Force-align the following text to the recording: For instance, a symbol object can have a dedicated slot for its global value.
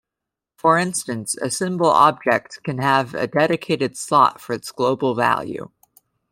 For 0.55 0.79
instance, 0.79 1.37
a 1.37 1.51
symbol 1.51 1.85
object 1.91 2.63
can 2.63 2.79
have 2.79 3.13
a 3.13 3.27
dedicated 3.27 3.95
slot 3.95 4.41
for 4.41 4.53
its 4.53 4.71
global 4.71 5.13
value. 5.13 5.69